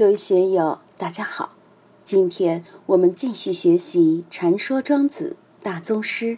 [0.00, 1.52] 各位学友，大家好！
[2.06, 6.36] 今天我们继续学习《禅说庄子大宗师》，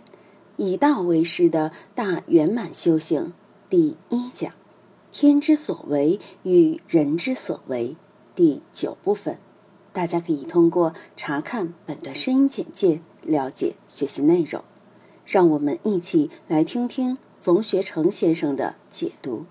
[0.57, 3.33] 以道为师的大圆满修行
[3.71, 4.53] 第一讲
[5.13, 7.95] “天之所为与人之所为”
[8.35, 9.39] 第九部分。
[9.93, 14.65] 大家可以通过查看本段声音简介了解学习内容。
[15.25, 19.45] 让我们一起来听听冯学成先生的解读。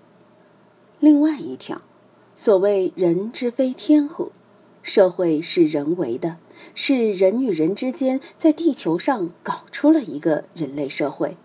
[1.00, 1.80] 另外一条。
[2.34, 4.32] 所谓“人之非天乎”，
[4.82, 6.38] 社会是人为的，
[6.74, 11.36] 是人与人之间在地球上搞出了一个人类社会。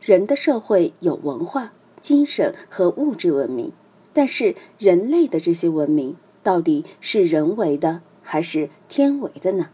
[0.00, 3.72] 人的社会有文化、精神和物质文明，
[4.12, 9.70] 但是人类的这些文明到底是人为的还是天为的呢？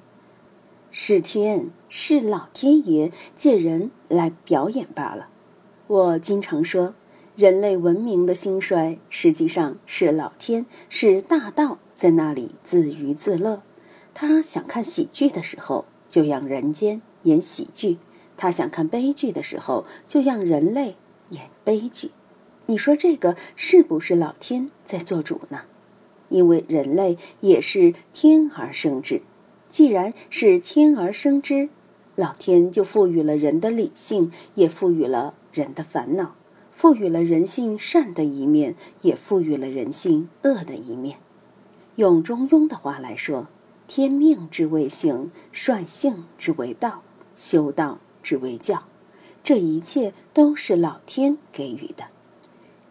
[0.91, 5.29] 是天，是老天爷借人来表演罢了。
[5.87, 6.95] 我经常说。
[7.39, 13.63] 人类文明的兴衰，实际上是老天是大道在那里自娱自乐。
[14.13, 17.99] 他想看喜剧的时候，就让人间演喜剧；
[18.37, 20.97] 他想看悲剧的时候，就让人类
[21.29, 22.11] 演悲剧。
[22.67, 25.61] 你说这个是不是老天在做主呢？
[26.31, 29.23] 因为人类也是天而生之，
[29.69, 31.69] 既然是天而生之，
[32.17, 36.35] 老天就赋予了人的理性，也赋予了人的烦恼。
[36.79, 41.19] 赋予了人性善的一面，也赋予了人性恶的一面。
[41.97, 43.49] 用中庸的话来说，
[43.89, 47.03] 天命之谓性，率性之谓道，
[47.35, 48.85] 修道之谓教。
[49.43, 52.05] 这一切都是老天给予的。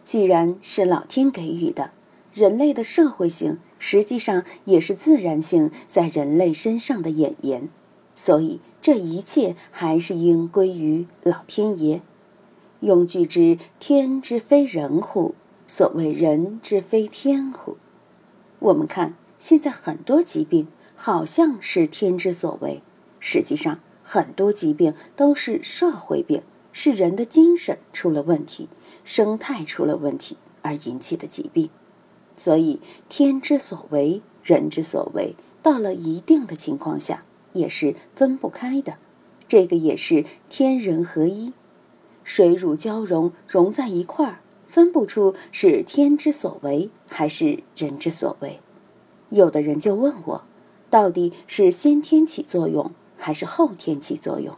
[0.04, 1.92] 既然是老天给予的，
[2.34, 7.70] 人类的社会性实际上也是自然性在人类身上的演言。
[8.14, 12.02] 所以这一切还是应归于老天爷。
[12.80, 15.34] 用句之“天之非人乎？
[15.66, 17.76] 所谓人之非天乎？”
[18.60, 22.82] 我们看现在很多疾病好像是天之所为，
[23.20, 28.68] 实际上很多疾病都是社会病，是人的精神出了问题，
[29.04, 31.70] 生态出了问题而引起的疾病。
[32.36, 38.98] 所以天之所为，人之所为，到了一定的情况下也是分不开的。
[39.46, 41.52] 这个也是天人合一。
[42.28, 48.60] 水乳交融，融在一块儿，分不出是天之所为还是人之所为。
[49.30, 50.42] 有的人就问我，
[50.90, 54.54] 到底是先天起作用还是后天起作用？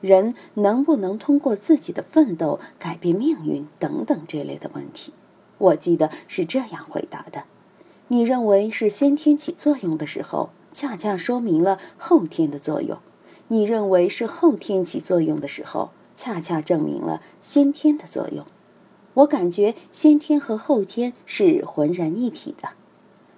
[0.00, 3.66] 人能不能通过自己的奋斗改变命运？
[3.80, 5.12] 等等这类的问题，
[5.58, 7.42] 我记得是这样回答的：
[8.06, 12.98] 你认为是先天起作用的时候，恰恰说明了后天的作用；
[13.48, 15.90] 你认为是后天起作用的时候。
[16.18, 18.44] 恰恰证明了先天的作用。
[19.14, 22.70] 我感觉先天和后天是浑然一体的。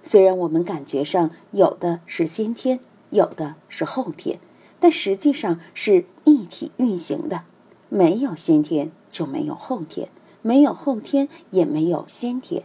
[0.01, 2.79] 虽然我们感觉上有的是先天，
[3.11, 4.39] 有的是后天，
[4.79, 7.43] 但实际上是一体运行的。
[7.87, 10.09] 没有先天就没有后天，
[10.41, 12.63] 没有后天也没有先天。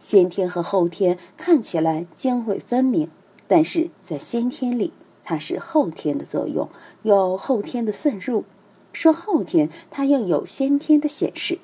[0.00, 3.08] 先天和后天看起来泾渭分明，
[3.46, 6.68] 但是在先天里，它是后天的作用，
[7.04, 8.44] 有后天的渗入。
[8.92, 11.58] 说后天它要有先天的显示，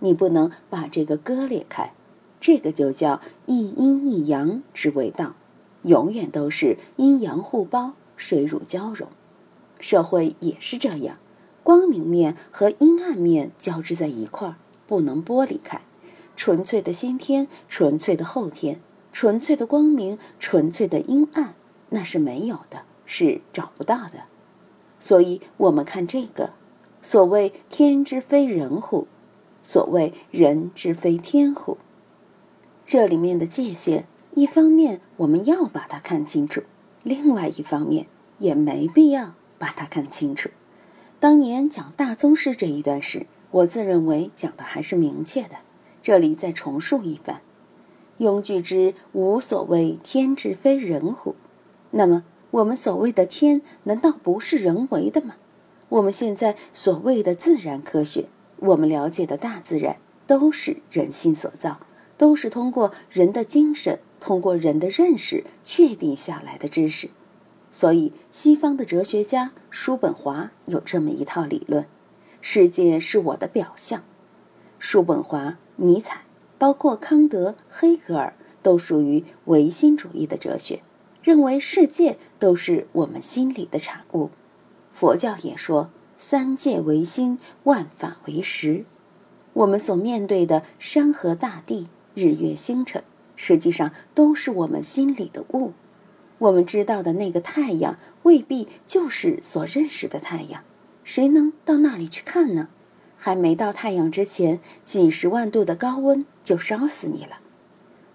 [0.00, 1.92] 你不能把这个割裂开，
[2.40, 5.36] 这个就叫一阴一阳之谓道，
[5.82, 9.08] 永远都是阴阳互包、水乳交融。
[9.78, 11.18] 社会也是这样，
[11.62, 14.56] 光明面和阴暗面交织在一块儿，
[14.86, 15.82] 不能剥离开。
[16.34, 18.80] 纯粹的先天，纯粹的后天，
[19.12, 21.54] 纯粹的光明，纯粹的阴暗，
[21.90, 24.24] 那是没有的，是找不到的。
[24.98, 26.54] 所以我们看这个。
[27.04, 29.08] 所谓天之非人乎？
[29.60, 31.78] 所谓人之非天乎？
[32.84, 34.04] 这里面的界限，
[34.34, 36.62] 一方面我们要把它看清楚，
[37.02, 38.06] 另外一方面
[38.38, 40.50] 也没必要把它看清楚。
[41.18, 45.56] 当年讲大宗师这一段时，我自认为讲的还是明确的。
[46.00, 47.40] 这里再重述一番：
[48.18, 51.34] 庸句之无所谓天之非人乎？
[51.90, 55.34] 那么我们所谓的天，难道不是人为的吗？
[55.92, 58.26] 我们现在所谓的自然科学，
[58.60, 61.80] 我们了解的大自然，都是人心所造，
[62.16, 67.10] 都是通过人的精神，通过人的认识确定下来的知识。
[67.70, 71.86] 所以，西方的哲学家叔本华有这么一套理论：
[72.40, 74.02] 世界是我的表象。
[74.78, 76.22] 叔本华、尼采，
[76.56, 80.82] 包括康德、黑格尔，都属于唯心主义的哲学，
[81.22, 84.30] 认为世界都是我们心里的产物。
[84.92, 88.84] 佛教也说三界唯心，万法唯识。
[89.54, 93.02] 我们所面对的山河大地、日月星辰，
[93.34, 95.72] 实际上都是我们心里的雾。
[96.38, 100.62] 我们知道的那个太阳，未必就是所认识的太阳。
[101.04, 102.68] 谁能到那里去看呢？
[103.16, 107.40] 还没到太阳之前，几十万度的高温就烧死你了。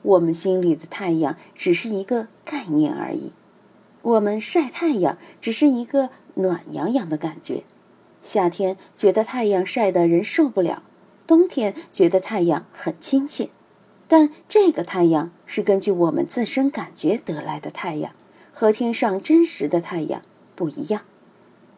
[0.01, 3.31] 我们心里的太阳只是一个概念而已。
[4.01, 7.63] 我们晒太阳只是一个暖洋洋的感觉。
[8.21, 10.83] 夏天觉得太阳晒得人受不了，
[11.27, 13.49] 冬天觉得太阳很亲切。
[14.07, 18.13] 但这个太阳是根据我们自身感觉得来的太阳，
[18.53, 20.21] 和天上真实的太阳
[20.55, 21.01] 不一样。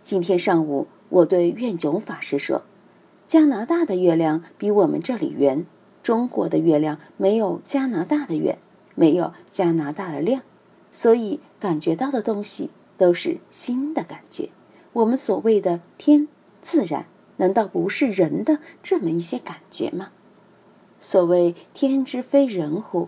[0.04, 2.64] 今天上午，我对愿炯法师说。
[3.28, 5.66] 加拿大的月亮比我们这里圆，
[6.02, 8.58] 中国的月亮没有加拿大的圆，
[8.96, 10.42] 没有加拿大的亮，
[10.92, 14.50] 所以感觉到的东西都是新的感觉。
[14.94, 16.28] 我们所谓的天
[16.62, 17.08] 自然，
[17.38, 20.12] 难道不是人的这么一些感觉吗？
[21.00, 23.08] 所谓天之非人乎？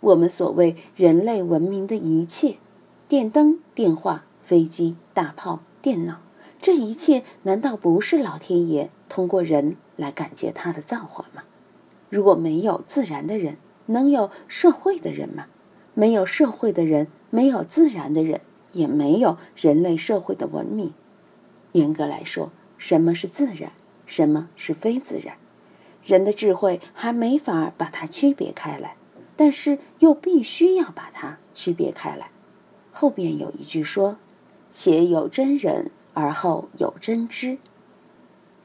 [0.00, 2.58] 我们所谓人类文明的一切，
[3.06, 6.20] 电灯、电话、飞机、大炮、电脑。
[6.60, 11.44] 这一切难道不是老天爷通过人来感觉他的造化吗？
[12.10, 15.46] 如果没有自然的人，能有社会的人吗？
[15.94, 18.40] 没有社会的人，没有自然的人，
[18.72, 20.92] 也没有人类社会的文明。
[21.72, 23.72] 严格来说，什么是自然，
[24.06, 25.36] 什么是非自然？
[26.04, 28.96] 人的智慧还没法把它区别开来，
[29.36, 32.30] 但是又必须要把它区别开来。
[32.90, 34.16] 后边有一句说
[34.72, 37.58] ：“且有真人。”而后有真知。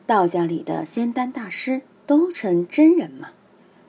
[0.08, 3.30] 道家里的仙丹大师都称真人嘛，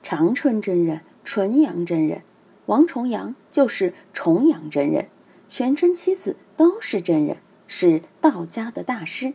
[0.03, 2.21] 长春真人、纯阳真人、
[2.67, 5.07] 王重阳就是重阳真人，
[5.47, 7.37] 全真七子都是真人，
[7.67, 9.33] 是道家的大师。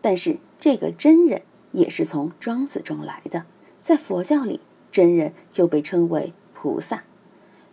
[0.00, 1.42] 但是这个真人
[1.72, 3.44] 也是从庄子中来的，
[3.80, 4.60] 在佛教里，
[4.92, 7.04] 真人就被称为菩萨。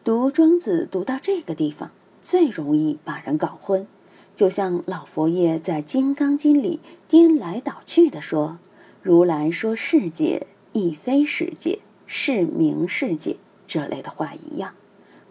[0.03, 1.91] 读庄子读到这个地方，
[2.21, 3.87] 最容易把人搞混。
[4.35, 8.57] 就像老佛爷在《金刚经》里颠来倒去的说
[9.03, 13.37] ：“如来说世界亦非世界，是名世界”
[13.67, 14.73] 这类的话一样，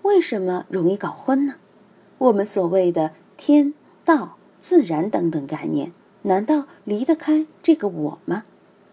[0.03, 1.57] 为什么容易搞混呢？
[2.23, 3.75] 我们所谓的天
[4.05, 5.91] 道、自然等等概念，
[6.23, 8.45] 难道离得开这个我吗？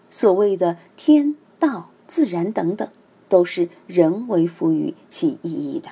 [0.09, 2.89] 所谓的天道、自然等等，
[3.27, 5.91] 都是人为赋予其意义的。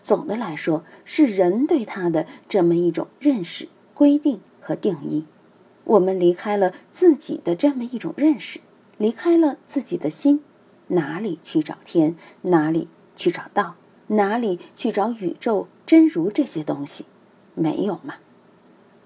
[0.00, 5.24] 总的来说，是人对它的这么一种认识、规定和定义。
[5.82, 8.60] 我们离开了自己的这么一种认识，
[8.96, 10.40] 离开了自己的心，
[10.88, 12.14] 哪里去找天？
[12.42, 12.86] 哪里
[13.16, 13.74] 去找道？
[14.08, 17.06] 哪里去找宇宙、真如这些东西？
[17.54, 18.16] 没有嘛？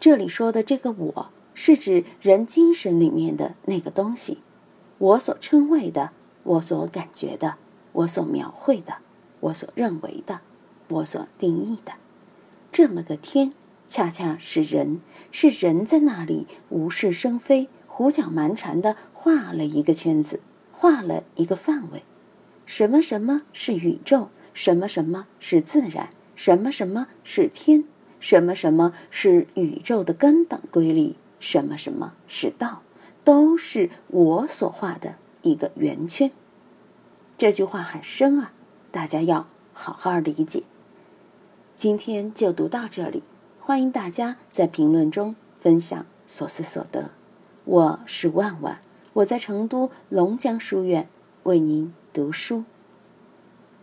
[0.01, 4.39] 这里说的这个我，是指人精神里面的那个东西，
[4.99, 6.11] 我所称谓的，
[6.43, 7.57] 我所感觉的，
[7.93, 8.97] 我所描绘的，
[9.41, 10.41] 我所认为的。
[10.89, 11.93] 我所定义的
[12.73, 13.53] 这么个天，
[13.89, 15.01] 恰恰是人，
[15.31, 20.41] 是人在那里无事生非、胡搅蛮缠的画了一个圈子，
[20.73, 22.03] 画了一个范围。
[22.67, 24.31] 什么什么是宇宙？
[24.53, 26.11] 什么什么是自然？
[26.41, 27.85] 什么什么是天？
[28.19, 31.17] 什么什么是宇宙的根本规律？
[31.39, 32.81] 什么什么是道？
[33.23, 36.31] 都是我所画的一个圆圈。
[37.37, 38.55] 这句话很深啊，
[38.91, 40.63] 大家要好好理解。
[41.77, 43.23] 今天就读到这里，
[43.59, 47.11] 欢迎大家在评论中分享所思所得。
[47.67, 48.81] 我是万万，
[49.13, 51.07] 我在成都龙江书院
[51.43, 52.65] 为您读书。